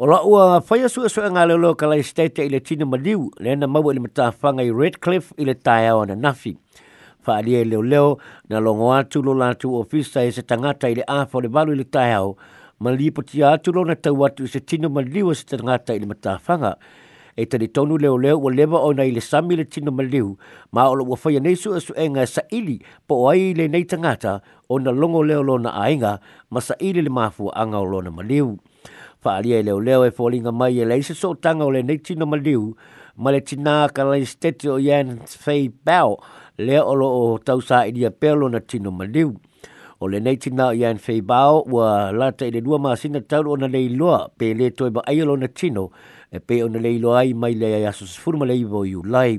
O 0.00 0.06
la 0.06 0.20
ua 0.22 0.60
faya 0.62 0.86
su 0.88 1.02
esu 1.04 1.18
e 1.26 1.30
ngale 1.30 1.54
lo 1.58 1.74
kalai 1.74 2.02
state 2.06 2.38
i 2.38 2.60
tina 2.62 2.86
maliu 2.86 3.30
e 3.34 3.42
le 3.42 3.56
na 3.56 3.66
mawa 3.66 3.90
i 3.90 3.94
le 3.98 4.06
matafanga 4.06 4.62
i 4.62 4.70
Redcliffe 4.70 5.34
i 5.42 5.44
le 5.44 5.54
tae 5.58 5.90
na 6.06 6.14
nafi 6.14 6.54
faalia 7.28 7.60
i 7.60 7.64
leoleo 7.68 8.16
na 8.48 8.56
logo 8.64 8.88
atu 8.96 9.20
lo 9.22 9.34
latou 9.36 9.74
ofisa 9.80 10.24
e 10.24 10.32
se 10.32 10.40
tagata 10.50 10.88
i 10.88 10.94
le 10.96 11.04
afa 11.06 11.36
o 11.38 11.44
le 11.44 11.48
valu 11.52 11.72
i 11.76 11.78
le 11.78 11.84
taeao 11.84 12.32
ma 12.80 12.90
lipotia 12.96 13.52
atu 13.52 13.72
lona 13.76 13.92
tau 13.96 14.24
atu 14.26 14.44
i 14.48 14.48
se 14.48 14.60
tino 14.64 14.88
maliu 14.88 15.28
e 15.28 15.34
se 15.36 15.44
tagata 15.44 15.92
i 15.94 16.00
le 16.00 16.06
matafaga 16.08 16.72
e 17.36 17.44
talitonu 17.46 17.98
leoleo 18.00 18.40
ua 18.40 18.50
leva 18.56 18.80
ona 18.88 19.04
i 19.04 19.12
le 19.12 19.20
sami 19.20 19.60
le 19.60 19.64
tino 19.68 19.92
maliu 19.92 20.32
ma 20.72 20.88
o 20.88 20.96
loua 20.98 21.16
faia 21.20 21.40
nei 21.40 21.54
suʻesuʻega 21.60 22.24
e, 22.24 22.28
e 22.28 22.32
saʻili 22.36 22.76
po 23.06 23.20
o 23.28 23.28
ai 23.30 23.50
i 23.52 23.54
lenei 23.54 23.84
tagata 23.84 24.40
ona 24.72 24.90
logoleo 24.90 25.44
na 25.60 25.76
ainga 25.84 26.16
ma 26.50 26.60
saʻili 26.64 27.04
le 27.06 27.12
mafuaaga 27.12 27.76
o 27.78 27.84
lona 27.84 28.10
maliu 28.10 28.54
faaalia 29.22 29.60
e 29.60 29.66
leoleo 29.68 30.08
e 30.08 30.10
foliga 30.10 30.50
mai 30.52 30.80
e 30.80 30.88
lai 30.88 31.02
se 31.04 31.14
sootaga 31.14 31.64
o 31.68 31.70
lenei 31.70 31.98
tino 32.02 32.26
maliu 32.26 32.72
ma 33.22 33.30
le 33.34 33.38
tinā 33.42 33.86
kalaisteti 33.94 34.66
o 34.70 34.76
yan 34.78 35.18
fay 35.26 35.68
bell 35.84 36.16
le 36.58 36.74
o 36.82 36.90
o 36.94 37.38
tau 37.38 37.60
sa 37.62 37.84
i 37.86 37.92
dia 37.94 38.10
pelo 38.10 38.48
na 38.50 38.58
tino 38.60 38.90
maliu. 38.90 39.30
O 40.00 40.06
le 40.08 40.18
nei 40.20 40.34
tina 40.38 40.72
i 40.74 40.82
an 40.84 40.98
fei 40.98 41.22
ua 41.22 42.10
lata 42.10 42.44
i 42.46 42.50
le 42.50 42.60
dua 42.60 42.78
maasina 42.78 43.20
tau 43.22 43.46
o 43.50 43.56
na 43.56 43.66
lei 43.66 43.88
loa 43.94 44.28
pe 44.38 44.54
le 44.54 44.70
toi 44.70 44.90
ba 44.90 45.00
ai 45.06 45.22
na 45.22 45.46
tino 45.48 45.92
e 46.32 46.38
pe 46.40 46.62
o 46.62 46.68
na 46.68 46.80
lei 46.80 46.98
loa 46.98 47.18
ai 47.22 47.32
mai 47.32 47.54
le 47.54 47.66
a 47.74 47.78
yaso 47.86 48.06
sifuruma 48.06 48.44
le 48.46 48.56
ivo 48.58 48.82
i 48.84 48.94
ulai. 48.94 49.38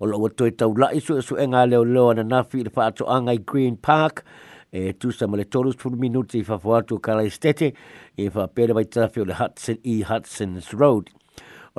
O 0.00 0.06
lo 0.06 0.18
o 0.18 0.28
toi 0.28 0.50
tau 0.50 0.74
lai 0.74 0.98
su 1.00 1.16
e 1.18 1.22
su 1.22 1.36
e 1.36 1.46
ngā 1.46 1.66
leo 1.70 1.84
leo 1.84 2.12
na 2.14 2.22
nafi 2.22 2.58
i 2.60 2.64
le 2.66 2.70
whaato 2.74 3.06
angai 3.06 3.38
Green 3.46 3.76
Park 3.76 4.24
e 4.72 4.92
tu 4.96 5.10
sa 5.12 5.26
le 5.30 5.44
tolus 5.44 5.76
tu 5.76 5.90
minuti 5.90 6.38
i 6.40 6.42
fafuatu 6.44 6.98
kala 6.98 7.22
estete 7.22 7.72
e 8.18 8.28
fa 8.30 8.48
pere 8.48 8.72
vai 8.74 8.88
tafio 8.90 9.24
le 9.24 9.34
Hudson 9.34 9.78
e 9.84 10.02
Hudson's 10.02 10.70
Road 10.74 11.10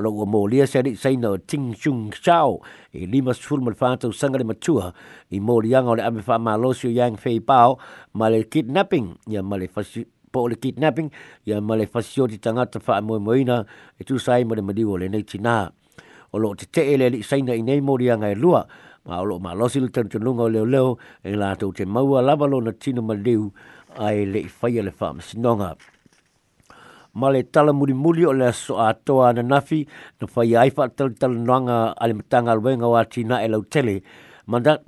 lo 0.01 0.11
o 0.17 0.25
mo 0.25 0.49
lia 0.49 0.65
se 0.65 0.81
ri 0.81 0.97
sai 0.97 1.15
no 1.15 1.37
ting 1.37 1.77
chung 1.77 2.09
chao 2.11 2.59
e 2.89 3.05
lima 3.05 3.31
sul 3.37 3.61
mal 3.61 3.77
fanta 3.77 4.09
u 4.09 4.11
sangare 4.11 4.41
matua 4.43 4.91
i 5.29 5.37
mo 5.39 5.61
lia 5.61 5.81
ngo 5.85 5.95
le 5.95 6.01
ame 6.03 6.21
fa 6.25 6.37
ma 6.41 6.57
lo 6.57 6.73
yang 6.89 7.15
fei 7.17 7.39
pao 7.39 7.77
ma 8.17 8.27
le 8.29 8.43
kidnapping 8.43 9.07
ya 9.29 9.41
ma 9.45 9.55
le 9.57 9.67
fasi 9.69 10.05
po 10.33 10.47
le 10.49 10.55
kidnapping 10.57 11.11
ya 11.45 11.61
ma 11.61 11.75
le 11.77 11.85
fasi 11.85 12.21
o 12.21 12.27
tanga 12.27 12.65
ta 12.65 12.79
fa 12.81 13.01
mo 13.01 13.19
mo 13.21 13.33
ina 13.37 13.63
e 13.97 14.03
tu 14.03 14.17
sai 14.17 14.43
mo 14.43 14.55
le 14.57 14.61
mali 14.65 14.83
o 14.83 14.97
le 14.97 15.07
nei 15.07 15.23
tina 15.23 15.69
o 16.33 16.53
te 16.57 16.65
te 16.69 16.81
ele 16.93 17.09
li 17.09 17.21
sai 17.21 17.39
i 17.45 17.61
nei 17.61 17.79
mo 17.81 17.95
lia 17.95 18.17
ngai 18.17 18.31
e 18.33 18.39
lua 18.41 18.65
ma 19.05 19.19
olo 19.21 19.37
lo 19.37 19.39
ma 19.39 19.53
lo 19.53 19.67
si 19.69 19.79
le 19.79 19.89
tan 19.93 20.07
tan 20.09 20.21
leo 20.37 20.65
leo 20.65 20.97
e 21.23 21.33
la 21.37 21.53
tau 21.55 21.71
te 21.71 21.85
maua 21.85 22.21
lava 22.25 22.47
na 22.49 22.71
tino 22.73 23.01
maliu 23.05 23.51
ai 23.97 24.25
le 24.25 24.39
i 24.45 24.49
faya 24.49 24.81
le 24.83 24.91
fa 24.91 25.13
ma 25.13 25.75
ma 27.13 27.27
le 27.29 27.43
tala 27.43 27.73
muri 27.75 27.91
muri 27.93 28.23
o 28.25 28.31
le 28.31 28.51
so 28.55 28.79
a 28.79 28.93
toa 28.95 29.33
na 29.35 29.41
nafi 29.43 29.83
na 30.19 30.25
fai 30.31 30.55
ai 30.55 30.69
fa 30.71 30.87
tala 30.87 31.11
tala 31.19 31.35
noanga 31.35 31.91
ale 32.01 32.13
matanga 32.15 32.51
alwenga 32.55 32.87
wa 32.87 33.03
tina 33.05 33.43
e 33.43 33.47
lau 33.51 33.63
tele. 33.67 34.03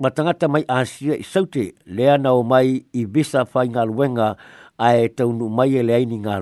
Matangata 0.02 0.48
mai 0.50 0.64
asia 0.68 1.14
i 1.16 1.22
saute 1.24 1.72
lea 1.86 2.18
nao 2.20 2.42
mai 2.42 2.84
i 2.92 3.02
visa 3.04 3.44
fai 3.48 3.68
ngā 3.70 3.84
luenga 3.88 4.36
ai 4.78 5.08
tau 5.08 5.30
nu 5.32 5.48
mai 5.48 5.72
e 5.78 5.82
le 5.84 5.92
aini 5.94 6.18
ngā 6.24 6.40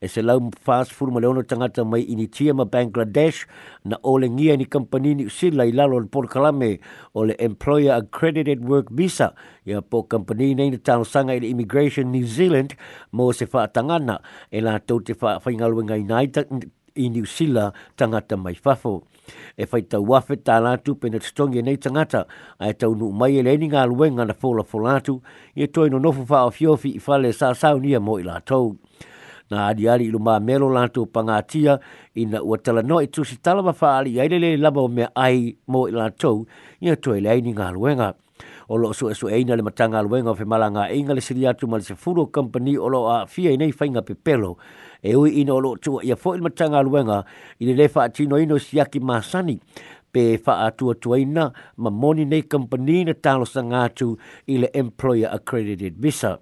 e 0.00 0.08
se 0.08 0.22
lau 0.22 0.50
fast 0.66 0.92
food 0.94 1.10
ma 1.12 1.20
leono 1.20 1.42
tangata 1.42 1.84
mai 1.84 2.02
ini 2.06 2.28
tia 2.30 2.54
ma 2.54 2.64
Bangladesh 2.64 3.46
na 3.84 3.96
ole 4.04 4.28
ngia 4.30 4.56
ni 4.58 4.64
kampani 4.66 5.14
ni 5.16 5.24
usi 5.26 5.50
lai 5.50 5.70
lalo 5.72 5.98
le 5.98 6.06
polo 6.06 6.28
kalame 6.28 6.78
ole 7.14 7.34
employer 7.38 7.92
accredited 7.92 8.64
work 8.68 8.90
visa 8.90 9.34
ya 9.64 9.80
po 9.82 10.02
kampani 10.02 10.54
nei 10.54 10.70
na 10.70 10.78
tano 10.78 11.04
sanga 11.06 11.34
ili 11.34 11.50
immigration 11.50 12.10
New 12.12 12.26
Zealand 12.26 12.74
mo 13.12 13.32
se 13.32 13.46
faa 13.46 13.66
tangana 13.66 14.20
e 14.52 14.60
la 14.60 14.78
tau 14.78 15.00
te 15.00 15.14
faa 15.14 15.38
fai 15.40 15.56
ngalwe 15.58 15.82
ngai 15.88 16.04
nai 16.06 16.26
i 16.98 17.06
New 17.08 17.22
Zealand 17.24 17.72
tangata 17.96 18.34
mai 18.36 18.54
fafo. 18.58 19.04
E 19.54 19.66
fai 19.70 19.82
tau 19.86 20.02
wafe 20.10 20.34
tā 20.42 20.56
lātu 20.58 20.96
pēna 20.98 21.20
tutongi 21.22 21.62
nei 21.62 21.76
tangata, 21.78 22.24
a 22.58 22.70
e 22.74 22.74
tau 22.74 22.90
nuk 22.90 23.14
mai 23.14 23.36
e 23.38 23.42
leni 23.46 23.68
ngā 23.70 23.84
luenga 23.86 24.24
na 24.26 24.34
fōla 24.34 24.64
fōlātu, 24.66 25.14
i 25.54 25.62
e 25.68 25.68
toi 25.70 25.86
no 25.92 26.00
nofu 26.02 26.24
wha 26.26 26.40
o 26.48 26.50
fiofi 26.50 26.90
i 26.98 27.02
whale 27.06 27.30
sāsau 27.30 27.78
nia 27.78 28.00
mo 28.00 28.16
i 28.18 28.26
lātou 28.26 28.74
na 29.50 29.66
adiari 29.68 30.04
ilu 30.08 30.18
maa 30.20 30.40
melo 30.40 30.68
lantu 30.72 31.06
pangatia 31.08 31.78
i 32.16 32.24
na 32.26 32.40
ua 32.42 32.58
tala 32.58 32.82
no 32.82 33.00
i 33.00 33.06
tusi 33.06 33.36
tala 33.42 33.62
mafaali 33.62 34.10
i 34.16 34.20
ailele 34.20 34.56
lama 34.60 34.80
o 34.80 34.88
mea 34.88 35.08
ai 35.16 35.56
mo 35.66 35.88
i 35.88 35.92
lantou 35.92 36.44
i 36.80 36.90
a 36.90 36.96
toi 36.96 37.20
le 37.20 37.30
aini 37.30 37.52
ngā 37.54 37.70
luenga. 37.72 38.12
O 38.68 38.76
lo 38.78 38.92
su 38.92 39.08
e 39.10 39.14
su 39.16 39.28
eina 39.32 39.56
le 39.56 39.62
matanga 39.64 40.02
luenga 40.04 40.30
o 40.30 40.34
fe 40.34 40.44
malanga 40.44 40.88
e 40.92 40.98
inga 40.98 41.14
le 41.14 41.20
siri 41.24 41.46
atu 41.48 41.66
ma 41.66 41.76
le 41.80 41.82
se 41.82 41.94
furo 41.94 42.26
company 42.26 42.76
o 42.78 42.88
lo 42.88 43.06
a 43.10 43.24
fia 43.26 43.50
i 43.52 43.56
nei 43.56 43.72
fainga 43.72 44.02
pe 44.04 44.14
pelo. 44.14 44.58
E 45.02 45.16
ui 45.16 45.30
ina 45.40 45.54
o 45.54 45.58
lo 45.60 45.76
tua 45.76 46.04
i 46.04 46.12
a 46.12 46.16
fo 46.16 46.34
i 46.34 46.38
le 46.38 46.42
matanga 46.44 46.82
luenga 46.84 47.22
i 47.58 47.64
le 47.64 47.72
lefa 47.74 48.08
tino 48.12 48.36
ino 48.36 48.58
siaki 48.58 49.00
masani 49.00 49.56
pe 50.12 50.36
fa 50.38 50.60
atua 50.66 50.94
tuaina 50.94 51.50
ma 51.78 51.90
moni 51.90 52.24
nei 52.24 52.42
company 52.46 53.04
na 53.04 53.14
talo 53.14 53.44
sangatu 53.48 54.18
ile 54.46 54.68
employer 54.74 55.30
accredited 55.32 55.96
Visa. 55.96 56.38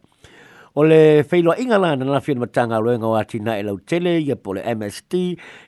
Ole 0.79 0.91
le 1.17 1.25
feilo 1.25 1.55
inga 1.57 1.79
la 1.79 1.91
na 1.97 2.21
fiel 2.25 2.37
matanga 2.43 2.77
lo 2.85 2.93
nga 2.99 3.09
wati 3.15 3.39
na 3.45 3.57
elo 3.61 3.73
tele 3.89 4.13
ye 4.29 4.35
pole 4.45 4.61
MST 4.77 5.13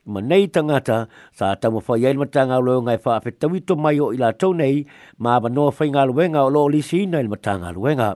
ima 0.07 0.21
nei 0.29 0.45
tangata 0.55 0.99
sa 1.39 1.47
ta 1.61 1.67
mo 1.73 1.81
fai 1.87 1.99
ye 2.05 2.11
matanga 2.23 2.57
lo 2.67 2.75
nga 2.85 2.93
fa 3.05 3.13
e 3.17 3.21
fe 3.25 3.31
tawito 3.41 3.73
mai 3.85 3.97
o 4.05 4.13
ila 4.17 4.29
to 4.41 4.49
nei 4.61 4.77
ma 5.23 5.33
ba 5.43 5.49
no 5.57 5.65
fai 5.77 5.89
nga 5.93 6.03
lo 6.09 6.13
nga 6.33 6.43
lo 6.55 6.63
li 6.73 6.81
si 6.89 6.99
na 7.11 7.19
il 7.25 7.31
matanga 7.33 7.69
lo 7.77 7.83
nga 7.99 8.09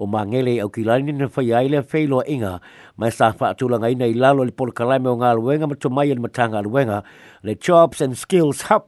o 0.00 0.04
mangele 0.14 0.52
au 0.62 0.68
ki 0.74 0.82
lani 0.88 1.10
na 1.18 1.26
fai 1.34 1.48
ai 1.58 1.66
le 1.74 1.80
feilo 1.90 2.18
inga 2.34 2.54
ma 2.98 3.04
e 3.10 3.10
sa 3.18 3.26
fa 3.38 3.46
tu 3.58 3.64
la 3.70 3.76
nga 3.82 3.90
ina 3.94 4.06
ilalo 4.14 4.46
le 4.46 4.54
pole 4.58 4.70
kalame 4.78 5.08
o 5.12 5.18
nga 5.18 5.34
lo 5.34 5.42
nga 5.42 5.66
ma 5.70 5.74
to 5.82 5.88
il 6.12 6.22
matanga 6.24 6.58
lo 6.66 6.70
nga 6.86 6.98
le 7.46 7.54
chops 7.64 7.98
and 8.04 8.14
skills 8.22 8.60
hub 8.70 8.86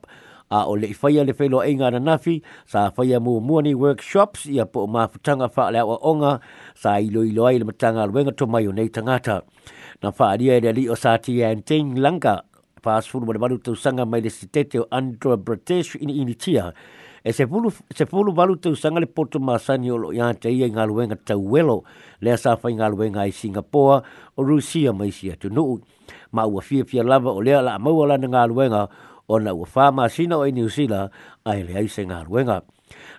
a 0.51 0.67
o 0.67 0.75
le 0.75 0.91
faia 0.93 1.23
le 1.23 1.33
whelo 1.39 1.63
inga 1.63 1.87
e 1.87 1.91
na 1.91 1.99
nafi 1.99 2.41
sa 2.67 2.91
faia 2.91 3.19
mo 3.19 3.39
money 3.39 3.73
workshops 3.73 4.45
ia 4.45 4.65
po 4.67 4.83
ma 4.85 5.07
tanga 5.23 5.47
wha 5.47 5.71
le 5.71 5.79
awa 5.79 5.97
onga 6.03 6.31
sa 6.75 6.99
i 6.99 7.07
ilo 7.07 7.47
ai 7.47 7.59
le 7.63 7.65
matanga 7.65 8.03
alwenga 8.03 8.35
to 8.35 8.45
mai 8.45 8.67
o 8.67 8.71
nei 8.71 8.89
tangata. 8.91 9.41
Na 10.03 10.11
wha 10.11 10.35
ria 10.35 10.59
ere 10.59 10.73
li 10.75 10.89
o 10.91 10.95
sa 10.95 11.15
ti 11.17 11.39
e 11.39 11.45
anteng 11.47 11.95
langa 11.97 12.43
pas 12.83 13.07
fulu 13.07 13.25
mo 13.25 13.31
le 13.31 13.39
manu 13.39 13.57
tau 13.63 13.75
sanga 13.75 14.03
mai 14.05 14.19
le 14.21 14.27
sitete 14.29 14.79
o 14.83 14.85
Andrew 14.91 15.37
British 15.39 15.95
in 15.95 16.09
initia 16.11 16.73
e 17.23 17.31
se 17.31 17.45
fulu, 17.47 17.71
se 17.95 18.03
fulu 18.05 18.33
valu 18.35 18.59
tau 18.59 18.75
sanga 18.75 18.99
le 18.99 19.07
poto 19.07 19.39
masani 19.39 19.87
o 19.89 19.95
lo 19.95 20.11
ia 20.11 20.33
te 20.35 20.49
ia 20.51 20.65
e 20.67 20.67
inga 20.69 20.81
alwenga 20.83 21.15
tau 21.15 21.39
welo 21.39 21.83
le 22.19 22.35
sa 22.37 22.57
fa 22.59 22.67
inga 22.69 22.85
alwenga 22.91 23.21
ai 23.23 23.31
Singapore 23.31 24.03
o 24.35 24.43
Rusia 24.43 24.91
mai 24.91 25.11
sia 25.15 25.37
no 25.49 25.79
ma 26.35 26.43
ua 26.43 26.59
fia 26.61 26.83
fia 26.83 27.03
lava 27.07 27.29
o 27.31 27.39
lea 27.39 27.61
la 27.63 27.79
maua 27.79 28.07
lana 28.07 28.25
inga 28.27 28.41
alwenga 28.43 28.83
o 28.85 28.89
o 29.27 29.39
na 29.39 29.53
ua 29.53 29.65
whamasina 29.75 30.37
o 30.39 30.45
i 30.47 30.51
New 30.51 30.69
a 31.45 31.57
ele 31.57 31.75
aise 31.77 32.05
ngā 32.07 32.23
ruenga. 32.25 32.61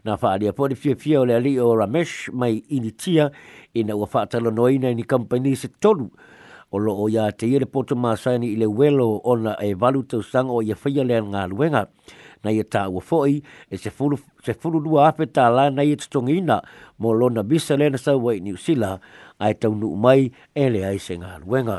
Nā 0.07 0.15
wha 0.21 0.33
alia 0.35 0.53
pori 0.53 0.75
fia 0.77 0.97
fia 0.97 1.21
o 1.21 1.25
le 1.25 1.35
ali 1.37 1.59
o 1.61 1.73
Ramesh 1.75 2.31
mai 2.33 2.63
initia 2.71 3.31
i 3.75 3.85
na 3.85 3.97
ua 3.97 4.07
whātalo 4.07 4.53
noina 4.55 4.91
i 4.91 4.95
ni 4.95 5.03
company 5.05 5.55
se 5.55 5.69
tolu 5.81 6.11
o 6.73 6.79
lo 6.79 6.95
o 7.03 7.09
ia 7.09 7.31
te 7.33 7.47
ire 7.47 7.67
poto 7.67 7.95
māsaini 7.95 8.53
ile 8.55 8.67
welo 8.67 9.21
o 9.25 9.37
na 9.37 9.55
e 9.61 9.75
valu 9.75 10.03
tau 10.05 10.23
sang 10.23 10.51
o 10.51 10.61
ia 10.63 10.75
whaia 10.77 11.05
le 11.05 11.21
ngā 11.23 11.87
Na 12.43 12.51
ia 12.51 12.65
e 12.67 12.67
tā 12.67 12.89
ua 12.91 12.99
fōi 12.99 13.37
e 13.71 13.77
se 13.79 13.87
fulu, 13.95 14.17
se 14.43 14.51
fulu 14.59 14.81
lua 14.83 15.05
ape 15.13 15.29
tā 15.31 15.45
lā 15.55 15.69
na 15.71 15.83
ia 15.87 15.95
e 15.95 16.01
tutongina 16.03 16.59
mo 16.99 17.13
lona 17.15 17.45
bisa 17.47 17.77
lena 17.79 17.95
sa 17.99 18.17
wai 18.19 18.41
New 18.43 18.57
Zealand 18.59 18.99
ai 19.39 19.55
tau 19.55 19.75
nu 19.79 19.95
mai 19.95 20.33
ele 20.55 20.83
aise 20.85 21.15
ngā 21.23 21.39
ruenga. 21.47 21.79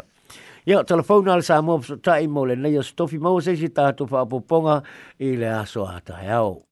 Ya 0.65 0.79
telefona 0.88 1.34
ala 1.36 1.43
sa 1.43 1.58
mō, 1.60 1.79
sa 1.84 1.98
tae 2.00 2.27
mō 2.32 2.46
nei, 2.55 2.77
o 2.79 2.84
stofi 2.88 3.20
mō 3.20 3.36
se 3.43 3.58
si 3.60 3.67
tātou 3.75 4.08
wha 4.12 4.22
apoponga 4.24 4.77
i 5.20 5.34
le 5.39 5.51
aso 5.60 5.88
ata 5.89 6.13
tae 6.13 6.38
au. 6.39 6.62